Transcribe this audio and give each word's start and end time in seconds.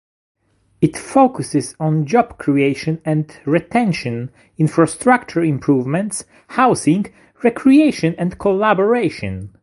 It 0.81 0.97
focuses 0.97 1.75
on 1.79 2.07
job 2.07 2.39
creation 2.39 2.99
and 3.05 3.31
retention, 3.45 4.31
infrastructure 4.57 5.43
improvements, 5.43 6.25
housing, 6.47 7.13
recreation, 7.43 8.15
and 8.17 8.39
collaboration. 8.39 9.53